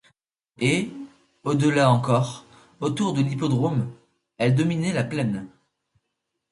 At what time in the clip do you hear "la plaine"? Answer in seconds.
4.93-5.47